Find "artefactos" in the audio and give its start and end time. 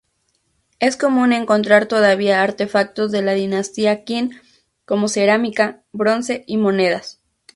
2.41-3.11